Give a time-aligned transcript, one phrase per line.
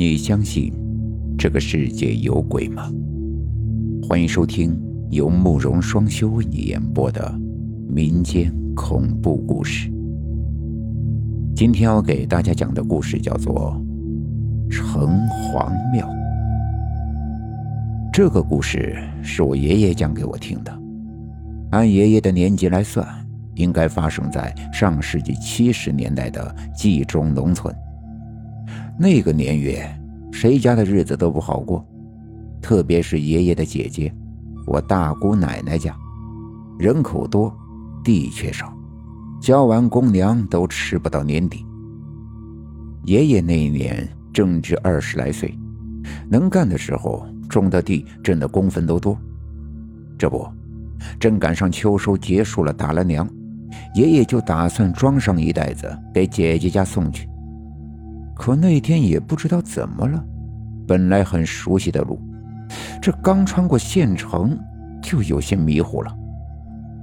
[0.00, 0.72] 你相信
[1.36, 2.90] 这个世界有鬼吗？
[4.08, 4.74] 欢迎收听
[5.10, 7.38] 由慕容双修为你演播的
[7.86, 9.92] 民间恐怖故事。
[11.54, 13.78] 今天要给大家讲的故事叫做
[14.72, 15.06] 《城
[15.52, 16.08] 隍庙》。
[18.10, 20.72] 这个故事是我爷爷讲给我听的。
[21.72, 23.06] 按爷爷的年纪来算，
[23.54, 27.70] 应该发生在上世纪七十年代的冀中农村。
[29.02, 29.82] 那个年月，
[30.30, 31.82] 谁家的日子都不好过，
[32.60, 34.14] 特别是爷爷的姐姐，
[34.66, 35.96] 我大姑奶奶家，
[36.78, 37.50] 人口多，
[38.04, 38.70] 地却少，
[39.40, 41.64] 交完公粮都吃不到年底。
[43.06, 45.58] 爷爷那一年正值二十来岁，
[46.28, 49.16] 能干的时候种的地挣的工分都多。
[50.18, 50.46] 这不，
[51.18, 53.26] 正赶上秋收结束了，打了粮，
[53.94, 57.26] 爷爷就打算装上一袋子给姐姐家送去。
[58.40, 60.24] 可那天也不知道怎么了，
[60.88, 62.18] 本来很熟悉的路，
[62.98, 64.58] 这刚穿过县城
[65.02, 66.10] 就有些迷糊了。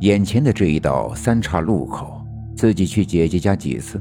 [0.00, 2.22] 眼前的这一道三岔路口，
[2.54, 3.98] 自己去姐姐家几次，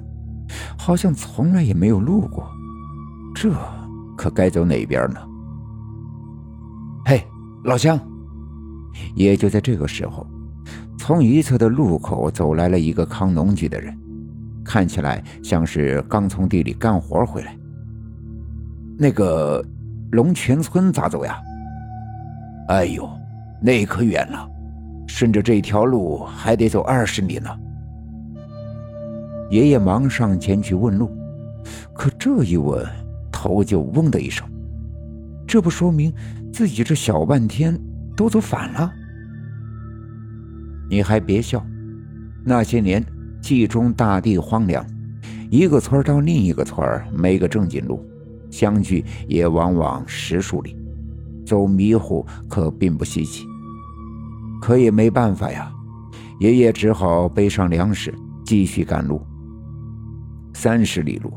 [0.78, 2.46] 好像从来也没有路过。
[3.34, 3.50] 这
[4.18, 5.22] 可该走哪边呢？
[7.06, 7.26] 嘿，
[7.64, 7.98] 老乡！
[9.16, 10.28] 也就在这个时候，
[11.00, 13.98] 从一侧的路口走来了一个扛农具的人。
[14.64, 17.58] 看起来像是刚从地里干活回来。
[18.98, 19.64] 那个
[20.12, 21.40] 龙泉村咋走呀？
[22.68, 23.10] 哎呦，
[23.62, 24.48] 那可远了，
[25.08, 27.50] 顺着这条路还得走二十里呢。
[29.50, 31.12] 爷爷忙上前去问路，
[31.94, 32.86] 可这一问，
[33.32, 34.48] 头就嗡的一声。
[35.46, 36.14] 这不说明
[36.54, 37.78] 自己这小半天
[38.16, 38.94] 都走反了？
[40.90, 41.66] 你还别笑，
[42.46, 43.04] 那些年。
[43.42, 44.86] 冀中大地荒凉，
[45.50, 48.06] 一个村到另一个村没个正经路，
[48.50, 50.78] 相距也往往十数里，
[51.46, 53.46] 走迷糊可并不稀奇。
[54.62, 55.72] 可也没办法呀，
[56.40, 58.14] 爷爷只好背上粮食
[58.46, 59.20] 继续赶路。
[60.54, 61.34] 三十里路，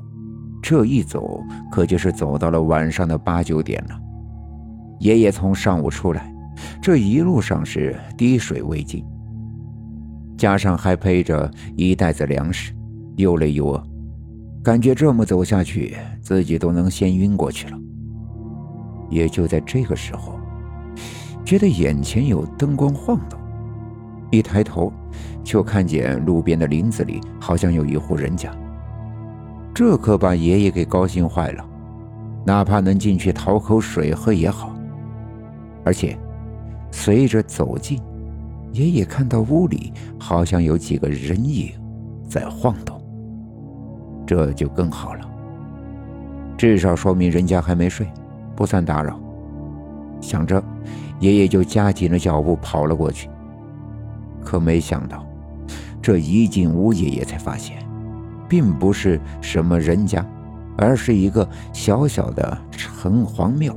[0.62, 1.40] 这一走
[1.72, 3.98] 可就是走到了晚上的八九点了。
[5.00, 6.32] 爷爷从上午出来，
[6.82, 9.04] 这一路上是滴水未进。
[10.44, 12.74] 加上还背着一袋子粮食，
[13.16, 13.82] 又累又饿，
[14.62, 17.78] 感觉这么走下去，自己都能先晕过去了。
[19.08, 20.38] 也就在这个时候，
[21.46, 23.40] 觉得眼前有灯光晃动，
[24.30, 24.92] 一抬头
[25.42, 28.54] 就看见路边的林子里好像有一户人家。
[29.72, 31.66] 这可把爷爷给高兴坏了，
[32.44, 34.76] 哪怕能进去讨口水喝也好。
[35.86, 36.18] 而且，
[36.90, 37.98] 随着走近。
[38.74, 41.70] 爷爷看到屋里好像有几个人影
[42.28, 43.00] 在晃动，
[44.26, 45.20] 这就更好了，
[46.58, 48.04] 至少说明人家还没睡，
[48.56, 49.16] 不算打扰。
[50.20, 50.60] 想着，
[51.20, 53.30] 爷爷就加紧了脚步跑了过去。
[54.42, 55.24] 可没想到，
[56.02, 57.78] 这一进屋，爷爷才发现，
[58.48, 60.26] 并不是什么人家，
[60.76, 63.72] 而是一个小小的城隍庙。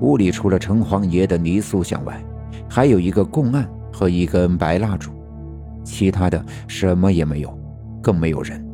[0.00, 2.18] 屋里除了城隍爷的泥塑像外，
[2.74, 5.12] 还有一个供案和一根白蜡烛，
[5.84, 7.56] 其他的什么也没有，
[8.02, 8.66] 更没有人。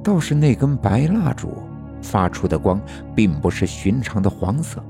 [0.00, 1.52] 倒是那根白蜡烛
[2.00, 2.80] 发出的光，
[3.16, 4.80] 并不是寻常的黄色，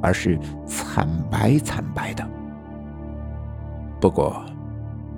[0.00, 2.26] 而是惨白惨白的。
[4.00, 4.42] 不过，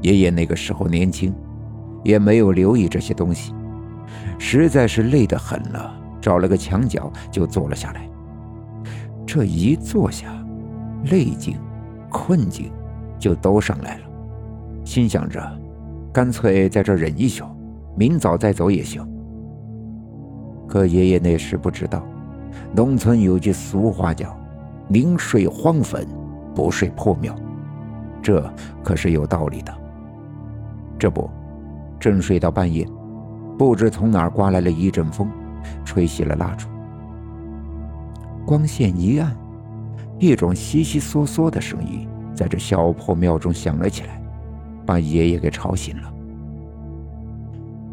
[0.03, 1.32] 爷爷那个时候年轻，
[2.03, 3.54] 也没有留意这些东西，
[4.37, 8.10] 实在是累得很了，找了个墙角就坐了下来。
[9.25, 10.26] 这一坐下，
[11.04, 11.56] 累劲。
[12.11, 12.71] 困境
[13.19, 14.05] 就都上来了，
[14.84, 15.41] 心想着，
[16.12, 17.44] 干脆在这忍一宿，
[17.97, 19.06] 明早再走也行。
[20.69, 22.03] 可爷爷那时不知道，
[22.75, 24.37] 农村有句俗话叫
[24.89, 26.06] “宁睡荒坟，
[26.55, 27.34] 不睡破庙”，
[28.23, 28.43] 这
[28.83, 29.73] 可是有道理的。
[30.99, 31.31] 这不，
[32.00, 32.87] 正睡到半夜，
[33.59, 35.31] 不知从哪儿刮来了一阵风，
[35.84, 36.69] 吹熄了蜡烛，
[38.44, 39.37] 光线一暗。
[40.18, 44.20] 一种悉悉嗦嗦的声音在这小破庙中响了起来，
[44.84, 46.12] 把爷爷给吵醒了。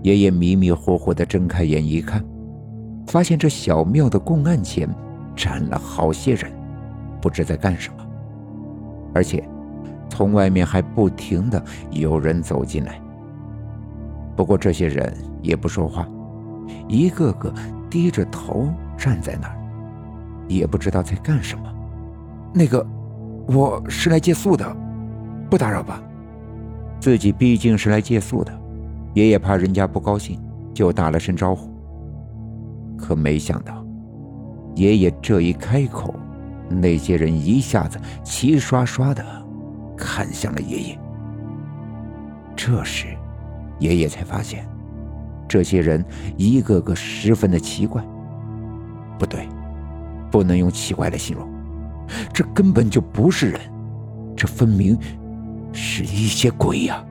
[0.02, 2.24] 爷爷迷迷糊糊的睁开眼一看，
[3.08, 4.88] 发现这小庙的供案前
[5.36, 6.52] 站了好些人，
[7.22, 8.06] 不知在干什么，
[9.14, 9.44] 而且
[10.10, 13.02] 从外面还不停的有人走进来。
[14.36, 16.08] 不过这些人也不说话，
[16.88, 17.54] 一个个
[17.90, 19.56] 低着头站在那儿，
[20.48, 21.74] 也不知道在干什么。
[22.54, 22.86] 那个，
[23.48, 24.78] 我是来借宿的，
[25.50, 26.02] 不打扰吧？
[27.00, 28.54] 自己毕竟是来借宿的，
[29.16, 30.40] 爷爷怕人家不高兴，
[30.74, 31.74] 就打了声招呼。
[32.96, 33.84] 可没想到，
[34.76, 36.14] 爷爷这一开口，
[36.70, 39.26] 那些人一下子齐刷刷的
[39.98, 41.00] 看向了爷爷。
[42.56, 43.08] 这时，
[43.80, 44.66] 爷爷才发现，
[45.48, 46.06] 这些人
[46.38, 48.02] 一个个十分的奇怪。
[49.18, 49.50] 不对，
[50.32, 51.48] 不能用奇怪来形容，
[52.34, 53.60] 这根本就不是人，
[54.36, 54.98] 这分明
[55.72, 57.04] 是一些鬼呀！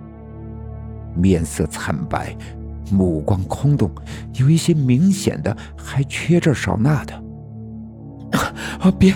[1.14, 2.36] 面色惨白，
[2.90, 3.90] 目光空洞，
[4.34, 7.14] 有一些明显的还缺这少那的。
[8.80, 8.90] 啊！
[8.98, 9.14] 别，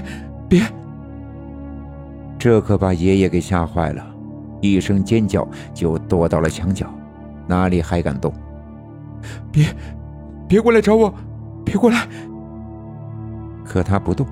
[0.49, 0.63] 别！
[2.39, 4.07] 这可把爷爷给吓坏了，
[4.61, 6.87] 一声尖叫就躲到了墙角，
[7.47, 8.33] 哪里还敢动？
[9.51, 9.67] 别，
[10.47, 11.13] 别过来找我！
[11.65, 12.07] 别过来！
[13.65, 14.27] 可他不动，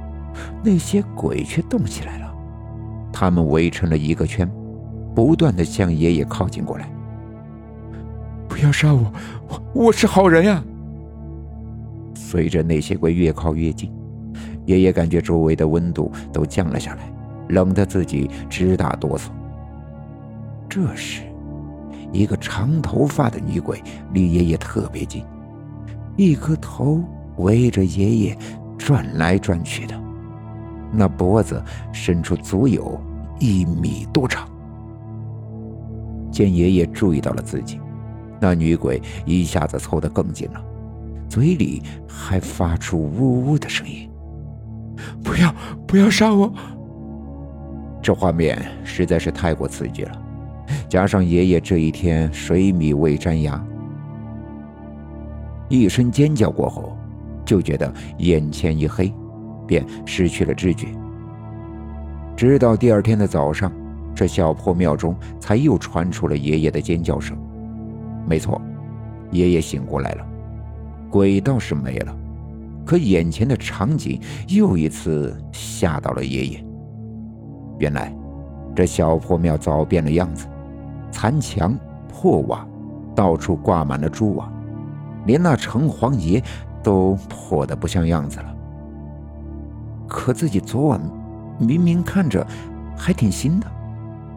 [0.62, 2.34] 那些鬼却动起来了，
[3.12, 4.50] 他们围成了一个圈，
[5.14, 6.88] 不断的向爷爷靠近过来。
[8.48, 9.12] 不要杀我，
[9.48, 10.62] 我我是好人呀！
[12.14, 13.92] 随着那些鬼越靠越近。
[14.66, 17.02] 爷爷感觉周围的温度都降了下来，
[17.48, 19.26] 冷得自己直打哆嗦。
[20.68, 21.22] 这时，
[22.12, 23.82] 一个长头发的女鬼
[24.12, 25.22] 离爷爷特别近，
[26.16, 27.02] 一颗头
[27.36, 28.38] 围着爷爷
[28.78, 30.00] 转来转去的，
[30.96, 31.62] 那脖子
[31.92, 33.00] 伸出足有
[33.40, 34.48] 一米多长。
[36.30, 37.80] 见爷爷注意到了自己，
[38.40, 40.64] 那女鬼一下子凑得更近了，
[41.28, 44.10] 嘴里还发出呜呜的声音。
[45.22, 45.54] 不要，
[45.86, 46.52] 不要杀我！
[48.02, 50.12] 这画面实在是太过刺激了，
[50.88, 53.64] 加上爷爷这一天水米未沾牙，
[55.68, 56.96] 一声尖叫过后，
[57.44, 59.12] 就觉得眼前一黑，
[59.66, 60.88] 便失去了知觉。
[62.36, 63.70] 直到第二天的早上，
[64.14, 67.36] 这小破庙中才又传出了爷爷的尖叫声。
[68.26, 68.60] 没错，
[69.30, 70.26] 爷爷醒过来了，
[71.10, 72.16] 鬼倒是没了。
[72.84, 76.64] 可眼前的场景又一次吓到了爷爷。
[77.78, 78.14] 原来，
[78.74, 80.46] 这小破庙早变了样子，
[81.10, 81.78] 残墙
[82.08, 82.66] 破瓦，
[83.14, 84.52] 到处挂满了蛛网，
[85.26, 86.42] 连那城隍爷
[86.82, 88.54] 都破得不像样子了。
[90.08, 91.00] 可自己昨晚
[91.58, 92.46] 明明看着
[92.96, 93.66] 还挺新的，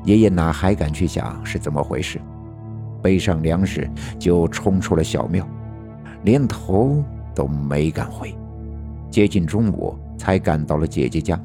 [0.03, 2.19] 爷爷哪还敢去想是怎么回事？
[3.01, 5.47] 背上粮食就冲出了小庙，
[6.23, 7.03] 连头。
[7.35, 8.35] 都没敢回，
[9.11, 11.39] 接近中午才赶到了姐姐家，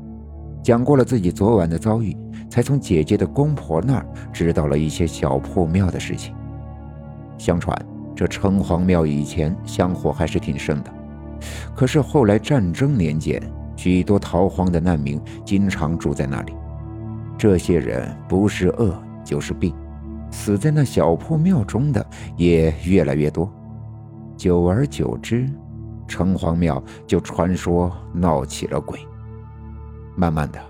[0.63, 2.17] 讲过了自己昨晚的遭遇，
[2.49, 6.35] 才从姐姐的公婆那儿知道了一些小破庙的事情。
[7.37, 7.77] 相传
[8.17, 10.91] 这城隍庙以前香火还是挺盛的，
[11.77, 13.39] 可是后来战争年间，
[13.83, 16.55] 许多逃荒的难民经常住在那里，
[17.37, 19.75] 这些人不是饿就是病，
[20.31, 22.07] 死在那小破庙中的
[22.37, 23.53] 也越来越多，
[24.37, 25.51] 久而久之。
[26.07, 29.01] 城隍庙就传说闹起了鬼，
[30.15, 30.61] 慢慢的，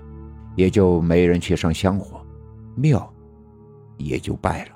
[0.56, 2.18] 也就没人去上香火，
[2.74, 3.12] 庙
[3.98, 4.70] 也就败了。